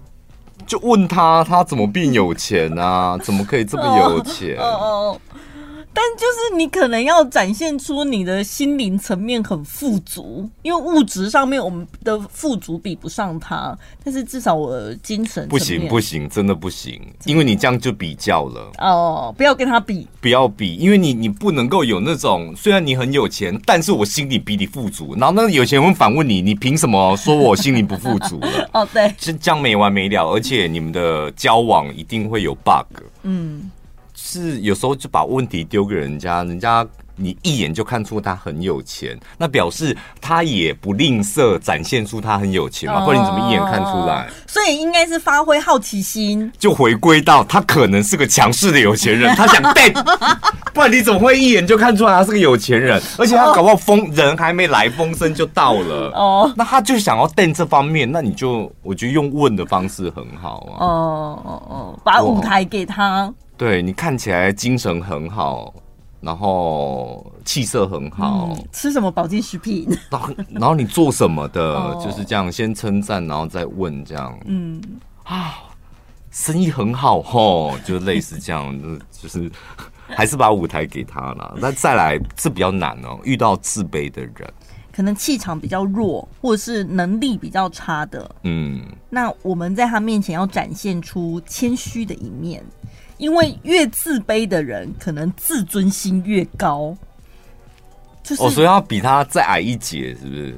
[0.66, 3.16] 就问他，他怎么变有钱啊？
[3.22, 4.56] 怎么可以这么有钱？
[4.58, 5.20] 哦哦哦
[5.94, 28.70] 但就是你可能要展现出你的心灵层面很富足，因为物质上面我们的富足比不上他，但是至少我的精神不行不行，真的不行，因为你这样就比较了哦，不要跟他比，不要比，因为你你不能够有那种虽然你很有钱，但是我心里比你富足，然后那有钱人会反问你，你凭什么说我心里不富足了？
[28.72, 32.86] 哦，对，是这样没完没了，而且你们的交往一定会有 bug，
[33.24, 33.70] 嗯。
[34.24, 44.30] 是有时候就把问题丢给人家，人家你一眼就看出他很有钱，那表示他也不吝啬展现出他很有钱嘛，不然你怎么一眼看出来？
[44.46, 49.90] 所以应该是发挥好奇心，就回归到他可能是个强势的有钱人， 他想带，
[50.72, 53.02] 不然你怎么会一眼就看出来他是个有钱人？
[53.18, 56.52] 而且他搞不好风人还没来，风声就到了哦。
[56.56, 60.78] 那他就想要带这方面，那你就我觉得用问的方式很好啊。
[60.78, 63.32] 哦哦哦，把舞台给他。
[63.62, 65.72] 对，你看起来精神很好，
[66.20, 69.86] 然后气色很好，嗯，吃什么保健食品？
[70.10, 71.62] 然后，然后你做什么的？
[71.62, 74.36] 哦，就是这样，先称赞，然后再问，这样。
[74.46, 74.82] 嗯
[75.22, 75.58] 啊，
[76.32, 78.76] 生意很好吼， 就类似这样，
[79.12, 79.48] 就是
[80.08, 81.56] 还是把舞台给他了。
[81.60, 84.52] 那再来是比较难哦，遇到自卑的人，
[84.92, 88.28] 可能气场比较弱，或者是能力比较差的。
[88.42, 92.60] 嗯，那我们在他面前要展现出谦虚的一面。
[93.22, 96.92] 因为越自卑的人，可能自尊心越高，
[98.20, 100.56] 就是、哦、所以要比他再矮一截，是不是？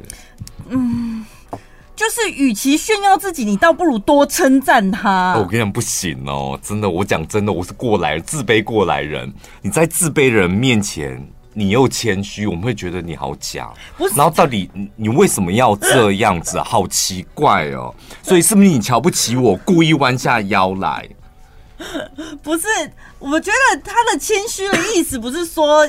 [0.71, 1.27] 嗯，
[1.95, 5.35] 就是与其炫耀自己，你倒不如多称赞他。
[5.37, 9.31] 我跟你讲，不行哦，真的，我讲真的，我是过来自卑过来人。
[9.61, 11.23] 你在自卑人面前，
[11.53, 13.71] 你又谦虚，我们会觉得你好假。
[14.17, 16.59] 然后到底你为什么要这样子？
[16.63, 17.95] 好奇怪哦。
[18.23, 21.07] 所以是不是你瞧不起我，故意弯下腰来？
[22.43, 22.67] 不是，
[23.19, 25.89] 我觉得他的谦虚的意思不是说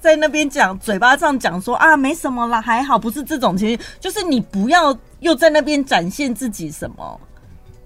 [0.00, 7.20] 在那边讲嘴巴上讲说啊没什么啦，还好，不是这种谦虚，就是你不要又在那边展现自己什么，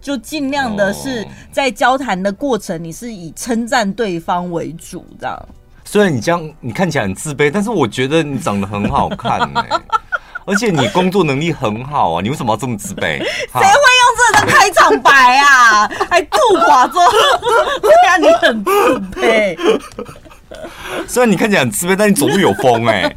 [0.01, 5.49] 就尽量的是在交谈的过程，你是以称赞对方为主，这样。
[5.85, 9.65] 虽然你这样，你看起来很自卑，但是我觉得你长得很好看呢，
[10.45, 13.19] 而且你工作能力很好啊， 你为什么要这么自卑？
[13.23, 15.89] 谁会用这个开场白啊？
[16.11, 17.01] 还 杜华说，
[17.81, 19.81] 对呀，你很自卑。
[21.09, 23.15] 虽然你看起来很自卑，但你走路有风哎。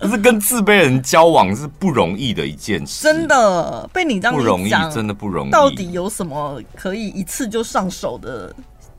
[0.00, 5.50] 不是跟自卑人交往是不容易的一件事，真的被你这样不容易，真的不容易。
[5.50, 8.54] 到底有什么可以一次就上手的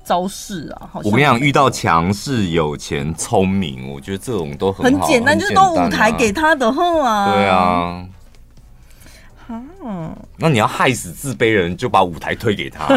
[0.09, 0.89] 招式啊？
[1.03, 7.31] 我跟你讲，遇到强势、有钱、聪明，我觉得这种都很很简单，就是都舞台给他的话。
[7.31, 8.03] 对啊。
[9.51, 12.87] 嗯，那你要害死自卑人，就把舞台推给他，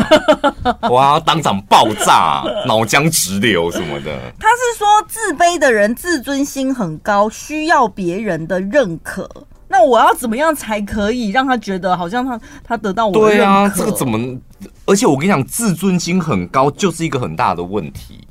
[0.88, 4.18] 哇，当场爆炸， 脑浆直流什么的。
[4.38, 9.28] 他是说自卑的人自尊心很高，需要别人的认可。
[9.72, 13.36] 那我要怎么样才可以让他觉得好像他他得到我的认可？
[13.38, 14.38] 对啊，这个怎么？
[14.84, 18.28] 而且我跟你讲，自尊心很高就是一个很大的问题。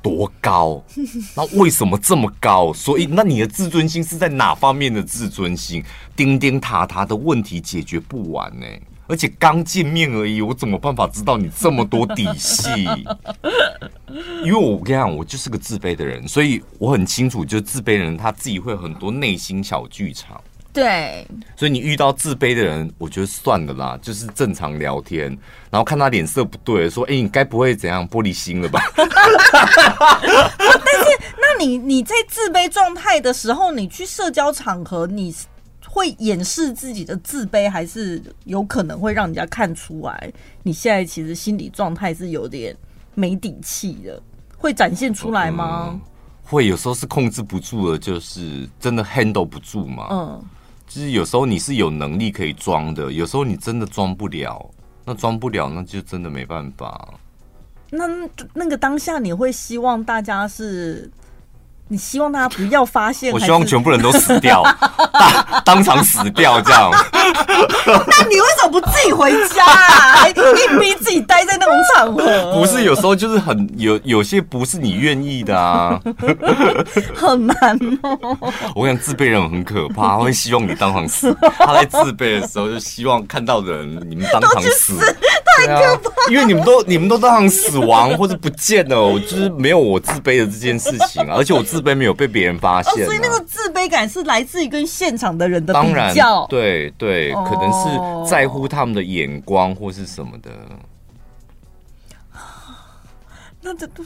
[0.00, 0.82] 多高？
[1.36, 2.72] 那为什么这么高？
[2.72, 5.82] 所以，那你的自尊心是在哪方面的自尊心？
[6.14, 8.80] 钉钉塔塔的问题解决不完呢、欸，
[9.10, 12.70] 而且刚见面而已，我怎么办法知道你这么多底细？
[14.44, 20.40] 因为我跟你讲，我就是个自卑的人，所以我很清楚，就是自卑的人他自己会有很多内心小剧场。
[20.72, 25.36] 对，所以你遇到自卑的人，我觉得算了啦，就是正常聊天，
[25.68, 29.10] 然后看他脸色不对，说：“哎、欸，你该不会怎样玻璃心了吧？” 但是，
[31.40, 35.34] 那你你在自卑状态的时候，你去社交场合，你
[35.92, 42.74] 会掩饰自己的自卑，还是有可能会让人家看出来你现在其实心理状态是有点
[43.16, 44.22] 没底气的，
[44.56, 45.88] 会展现出来吗？
[45.90, 46.00] 嗯、
[46.44, 50.06] 会，有时候是控制不住了，就是真的 handle 不住嘛。
[50.12, 50.44] 嗯。
[50.86, 54.70] 就是有时候你是有能力可以装的，有时候你真的装不了，
[55.04, 57.14] 那装不了那就真的没办法。
[57.90, 58.06] 那
[58.54, 61.10] 那个当下你会希望大家是？
[61.92, 63.32] 你希望大家不要发现？
[63.32, 64.62] 我希望全部人都死掉，
[65.12, 66.88] 当当场死掉这样。
[67.84, 70.14] 那你为什么不自己回家啊？
[70.20, 72.52] 还硬逼自己待在那种场合？
[72.54, 76.00] 不是，有时候就是很有有些不是你愿意的啊，
[77.12, 78.38] 很难哦。
[78.76, 81.36] 我跟你讲，自卑人很可怕，他会希望你当场死。
[81.58, 84.96] 他在自卑的时候就希望看到的人你们当场死，
[85.58, 86.10] 太可怕。
[86.30, 91.79] 因为你们都你们都当场死亡或者不见了，我就是没有我自卑的这件事情啊，而且我自。
[91.80, 96.46] 自卑没有被别人发现，啊哦，所以那个自卑感是来自于跟现场的人的比较。
[96.46, 100.50] 对对，可能是在乎他们的眼光或是什么的。
[102.34, 102.38] 哦、
[103.62, 104.04] 那这不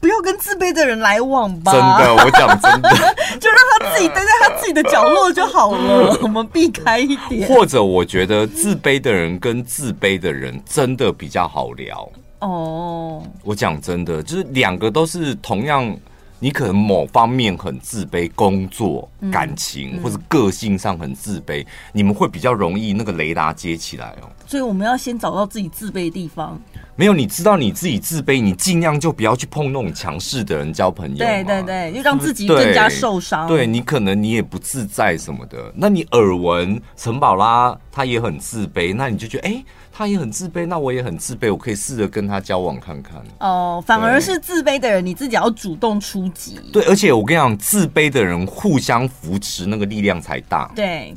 [0.00, 1.70] 不要跟自卑的人来往吧？
[1.70, 2.90] 真的，我讲真的，
[3.38, 6.18] 就让他自己待在他自己的角落就好了。
[6.22, 7.48] 我们避开一点。
[7.48, 12.08] 或者，我觉得自卑的人跟自卑的人真的比较好聊。
[12.40, 15.96] 哦，我讲真的，就是两个都是同样。
[16.42, 24.28] 你可能某方面很自卑，工作、感情或者个性上很自卑，你们会比较容易那个雷达接起来哦。
[24.44, 26.60] 所以我们要先找到自己自卑的地方。
[26.96, 31.16] 没有，你知道你自己自卑，你尽量就不要去碰那种强势的人交朋友。
[31.16, 33.46] 对对对，就让自己更加受伤。
[33.46, 35.72] 对，你可能你也不自在什么的。
[35.76, 39.52] 那你耳闻陈宝拉她也很自卑，那你就觉得哎。
[39.52, 43.22] 欸他也很自卑，那我也很自卑，我可以试着跟他交往看看。
[43.40, 46.58] 哦，反而是自卑的人，你自己要主动出击。
[46.72, 50.72] 对，而且我跟你讲，自卑的人互相扶持，那个力量才大。
[50.74, 51.14] 对。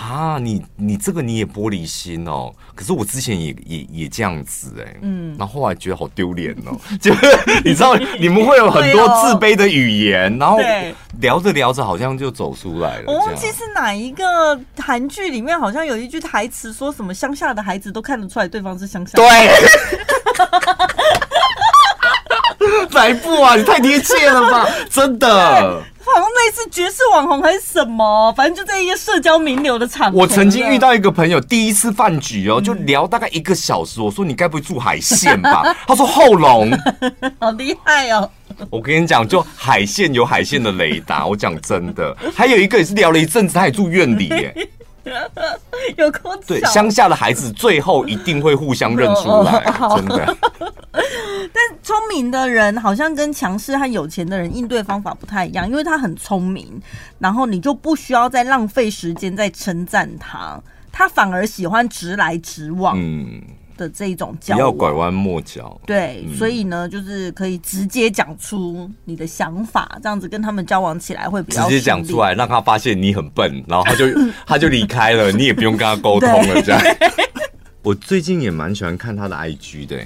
[0.00, 7.12] 啊，你你这个你也玻璃心哦，可是我之前也也也这样子哎，嗯，然后后来觉得好丢脸哦， 就
[7.64, 10.58] 你知道你们会有很多自卑的语言，然后
[11.20, 13.04] 聊着聊着好像就走出来了。
[13.08, 19.12] 我忘记是哪一个韩剧里面好像有一句台词，说什么乡下的孩子都看得出来对方是乡下。
[19.16, 19.28] 对，
[22.90, 23.54] 哪一部啊？
[23.54, 25.82] 你太贴切了吧，真的。
[26.04, 30.18] 好像类似爵士网红还是什么，反正就在一个社交名流的场合。
[30.18, 34.00] 我曾经遇到一个朋友，第一次饭局哦，就聊大概一个小时。
[34.00, 35.74] 我说，你该不会住海线吧？
[35.86, 36.70] 他说后龙，
[37.38, 38.28] 好厉害哦！
[38.70, 41.26] 我跟你讲，就海线有海线的雷达。
[41.26, 44.68] 我讲真的，还有一个也是聊了一阵子，他也住院里耶。
[45.96, 49.64] 有空对乡下的孩子，最后一定会互相认出来，
[49.96, 50.36] 真的。
[51.52, 56.80] 但聪明的人好像跟强势和有钱的人应对方法不太一样，因为他很聪明，
[57.18, 60.60] 然后你就不需要再浪费时间在称赞他，
[60.92, 62.96] 他反而喜欢直来直往。
[62.98, 63.40] 嗯，
[63.80, 65.80] 的这一种交往，不要拐弯抹角。
[65.86, 74.04] 对，嗯、所以呢，就是可以直接讲出你的想法，这样子跟他们交往起来会比较直接讲出来，让他发现你很笨，然后他就
[74.46, 76.62] 他就离开了，你也不用跟他沟通了。
[76.62, 76.80] 这样，
[77.82, 79.98] 我最近也蛮喜欢看他的 IG 的，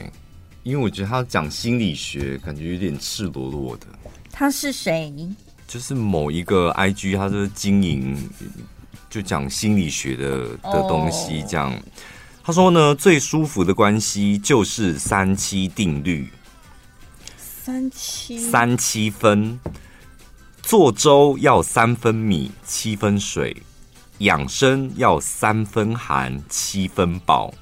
[0.62, 3.86] 因为我觉得他讲心理学，感觉有点赤裸裸的。
[4.30, 5.12] 他是谁？
[5.66, 8.16] 就是某一个 IG，他是经营
[9.10, 11.72] 就讲心理学的的东西，这样。
[12.46, 16.30] 他说呢，最舒服的关系就是三七定律。
[17.38, 19.58] 三七三七分，
[20.62, 23.56] 做粥要三分米，七分水；
[24.18, 27.54] 养生要三分寒，七分饱；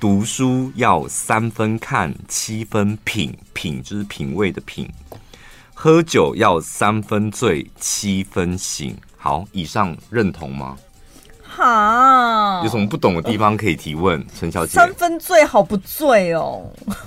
[0.00, 4.90] 读书要三分看，七分品，品就是品味的品。
[5.72, 8.96] 喝酒要三分醉，七分醒。
[9.16, 10.76] 好，以上认同吗？
[11.56, 14.72] 好，有什么不懂的地方可以提问， 陈小姐。
[14.72, 16.62] 三分醉好不醉哦。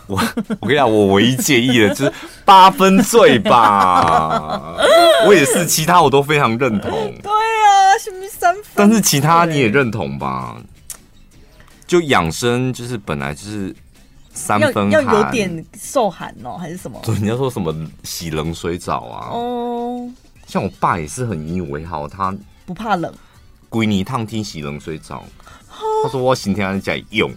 [0.07, 0.19] 我
[0.59, 4.75] 我跟你讲，我唯一介意的 就是八分醉吧。
[5.27, 6.89] 我也是，其他我都非常认同。
[7.21, 8.63] 对啊，什么三分？
[8.75, 10.57] 但是其他你也认同吧？
[11.85, 13.75] 就养生，就是本来就是。
[14.31, 16.97] 三分要，要有点受寒哦，还是什么？
[17.03, 19.27] 对，你要说什么洗冷水澡啊？
[19.33, 20.07] 哦，
[20.47, 22.33] 像我爸也是很引以为豪，他
[22.65, 23.11] 不怕冷，
[23.69, 25.23] 归你烫天洗冷水澡。
[26.03, 27.31] 他说我今天在用，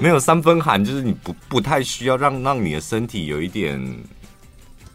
[0.00, 3.80] 没有三分寒，就是你不不太需要让让你的身体有一点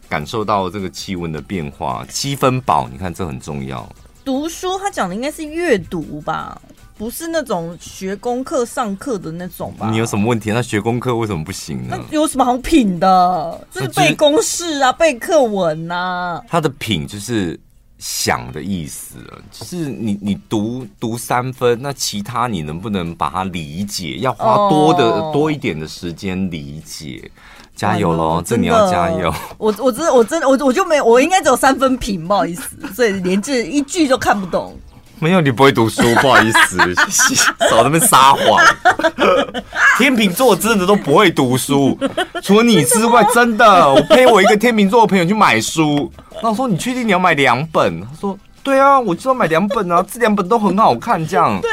[0.08, 2.06] 感受到这个气温的变化。
[2.08, 3.88] 七分饱，你看这很重要。
[4.24, 6.60] 读书，他讲的应该是阅读吧？
[6.98, 9.90] 不是那种学功课上课的那种吧？
[9.90, 10.52] 你有什么问题？
[10.52, 11.98] 那学功课为什么不行呢？
[11.98, 13.68] 那有什么好品的？
[13.72, 16.44] 就是背公式啊，背课文啊。
[16.48, 17.60] 他的品就是
[17.98, 19.16] 想的意思，
[19.52, 24.18] 就是你你读读三分，那其他你能不能把它理解？
[24.18, 27.30] 要花多的、哦、多一点的时间理解。
[27.76, 28.42] 加油喽！
[28.42, 29.34] 这你要加油。
[29.58, 34.78] 我我真的我真的我我就没有，我应该只有三分品，不好意思，所以连这一句都看不懂。
[35.20, 36.78] 没有，你不会读书，不好意思，
[37.70, 38.64] 少在那边撒谎。
[39.98, 41.98] 天秤座真的都不会读书，
[42.44, 43.94] 除了你之外，真的。
[43.94, 46.12] 我陪我一个天秤座的朋友去买书，
[46.44, 48.02] 那我说你确定你要买两本？
[48.02, 51.60] 他说对啊，我就要买两本啊，这两本都很好看，这样。
[51.62, 51.70] 对。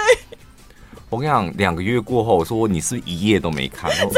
[1.10, 3.90] 我跟你讲，两个月过后，我说你是不是一页都没看？
[3.90, 4.14] 真的？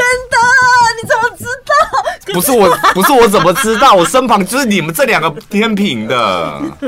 [1.01, 1.74] 你怎么知道？
[2.33, 3.93] 不是我，不是我怎么知道？
[3.93, 6.61] 我身旁 就是你们这两个天平的。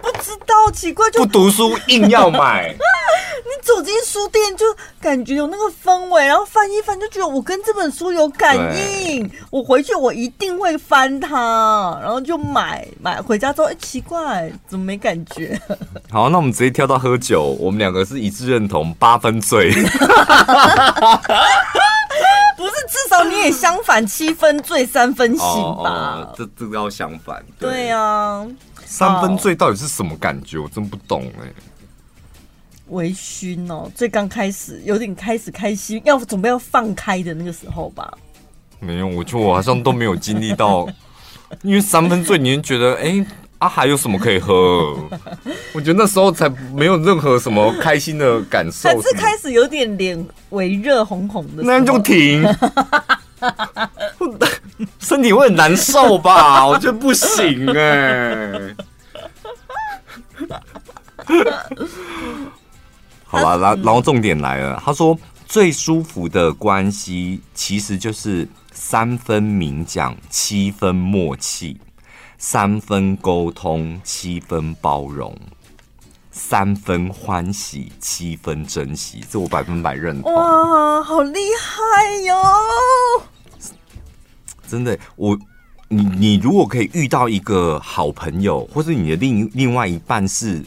[0.00, 2.72] 不知道，奇怪就，就不读书硬要买。
[2.72, 4.64] 你走进书店就
[5.00, 9.28] 感觉有那个氛围，然后翻一翻就觉得我跟这本书有感应。
[9.50, 15.60] 我回去我一定会翻它，然后就买买回家之后，哎，奇怪，怎么没感觉？
[16.10, 17.56] 好，那我们直接跳到喝酒。
[17.58, 19.72] 我们两个是一致认同八分醉。
[22.88, 25.44] 至少你也相反，七分醉三分醒吧？
[25.44, 27.44] 哦哦、这这个要相反。
[27.58, 28.46] 对，对啊。
[28.84, 30.58] 三分醉到底是什么感觉？
[30.58, 31.54] 我真不懂哎、欸。
[32.88, 38.10] 微醺哦，最刚开始有点开始开心，要准备要放开的那个时候吧。
[38.80, 40.88] 没有，我就我好像都没有经历到，
[41.62, 43.26] 因为三分醉，你就觉得哎、欸、
[43.58, 44.94] 啊，还有什么可以喝？
[45.74, 48.88] 我觉得那时候才没有任何什么开心的感受。
[48.88, 52.44] 才是开始有点脸微热红红的，那就停。
[55.00, 56.66] 身体会很难受吧？
[56.68, 58.76] 我觉得不行哎、欸。
[63.24, 71.76] 好吧，然然后重点来了，他说最舒服的关系其实就是三分明讲，七分默契，
[72.38, 75.36] 三分沟通，七分包容，
[76.30, 79.24] 三分欢喜，七分珍惜。
[79.28, 80.32] 这我百分百认同。
[80.32, 82.34] 哇，好厉害哟！
[84.68, 85.36] 真的，我
[85.88, 90.64] 你你如果可以遇到一个好朋友，或者你的另另外一半是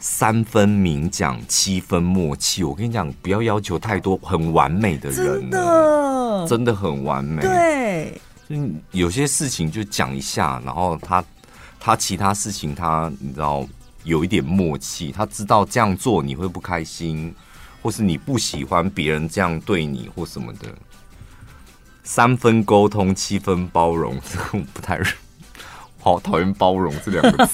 [0.00, 7.42] 三分明讲，七分默契，我跟你讲，不要要求太多，很完美的人，真的真的很完美。
[7.42, 8.20] 对，
[8.52, 11.24] 嗯有些事情就讲一下，然后他
[11.78, 13.64] 他其他事情他你知道
[14.02, 17.32] 有一点默契，他知道这样做你会不开心，
[17.80, 20.66] 或是你不喜欢别人这样对你或什么的。
[22.02, 25.00] 三分沟通，七分包容，这 个我不太，
[26.00, 27.52] 好讨厌包容这两个字。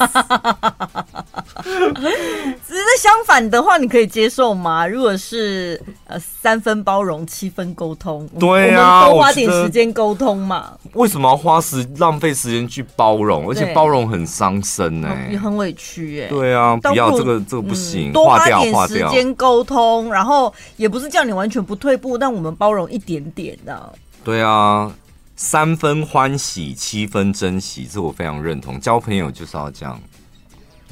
[2.67, 4.87] 只是相反的话，你可以接受吗？
[4.87, 10.73] 如果是呃三分包容，七分沟通，对啊，多花点时间沟通嘛。
[10.95, 13.49] 为什么要花时浪费时间去包容？
[13.49, 16.29] 而且包容很伤身呢，也很委屈哎。
[16.29, 23.93] 对啊，不要这个这个不行，多花点时间沟通，然后也不是叫你完全不退步，但我们包容一点点的。
[24.25, 24.93] 对啊。
[25.39, 28.81] 三分欢喜，七分珍惜，这我非常认同。
[28.81, 30.01] 交朋友就是要这样，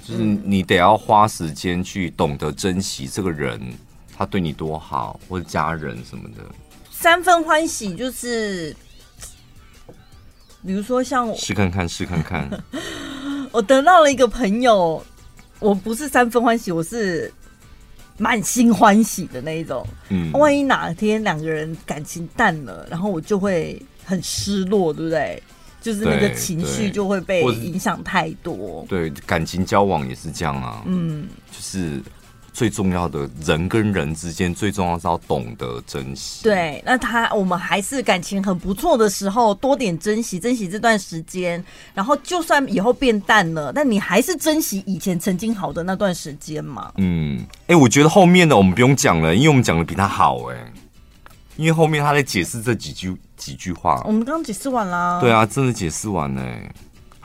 [0.06, 3.58] 就是你得要花时间去懂得珍惜这个人，
[4.16, 6.42] 他对你多好，或者家人什么的。
[6.90, 8.74] 三分欢喜就是，
[10.64, 12.48] 比如说像我试看看，试看看。
[13.50, 15.04] 我得到了一个朋友，
[15.58, 17.32] 我不是三分欢喜，我是
[18.16, 19.86] 满心欢喜的那一种。
[20.08, 23.80] 嗯，万一哪天两个人感情淡了，然后我就会。
[24.06, 25.42] 很失落，对不对？
[25.80, 28.84] 就是那个情绪就会被影响太多。
[28.86, 30.82] 对，感情交往也是这样啊。
[30.84, 32.02] 嗯，就是
[32.54, 36.44] 最重要的人跟人之间，最重要是要懂得珍惜。
[36.44, 41.62] 对，那他我们还是感情很不错的时候，多点珍惜，珍惜这段时间。
[41.92, 46.92] 然后就算以后变淡了，但你还是珍惜以前曾经好的那段时间嘛。
[46.96, 50.72] 嗯，哎、欸，我觉得后面的我们不用讲了，因为我们讲的比他好、欸，哎。
[51.56, 55.20] 因为后面他在解释这几句几句话，我们刚刚解释完啦。
[55.20, 56.42] 对啊，真的解释完了。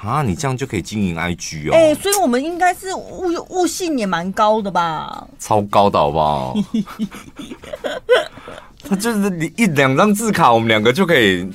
[0.01, 1.73] 啊，你这样就可以经营 IG 哦。
[1.73, 5.27] 哎、欸，所以我们应该是悟悟性也蛮高的吧？
[5.37, 6.55] 超高的好不好？
[8.87, 11.45] 他就是你一两张字卡，我们两个就可以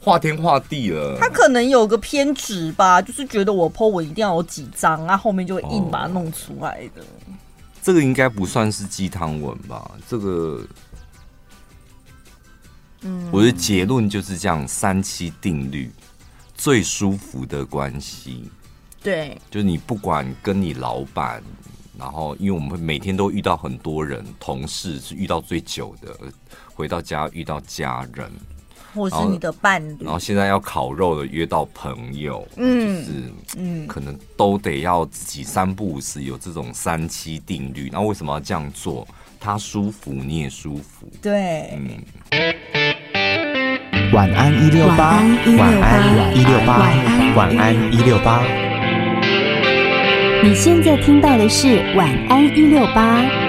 [0.00, 1.18] 画天画地了。
[1.20, 7.02] 他可能有个偏执吧，就是觉得我 po 文一定要有几张啊，后面就会硬把它弄出来的。
[7.02, 7.34] 哦、
[7.82, 9.90] 这个应该不算是鸡汤文吧？
[10.08, 10.62] 这个。
[13.02, 15.88] 嗯，我的结论就是这样，三七定律
[16.58, 18.50] 最舒服的关系。
[19.00, 21.40] 对，就是你不管跟你老板，
[21.96, 26.14] 然后因为我们会每天都遇到很多人，同事是遇到最久的，
[26.74, 28.28] 回到家遇到家人，
[28.92, 37.88] 或是你的伴侣，然后现在要烤肉的约到朋友，嗯，就是嗯，可能都得要自己三不五时有这种三七定律。
[37.92, 39.06] 那为什么要这样做？
[39.40, 41.08] 他舒服，你也舒服。
[41.22, 43.07] 对，嗯。
[44.12, 45.20] 晚安一六八，
[45.58, 46.78] 晚安一六八，
[47.34, 48.42] 晚安一六八。
[50.42, 53.47] 你现在听到的是晚安一六八。